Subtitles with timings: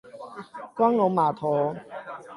[0.73, 1.75] 光榮碼頭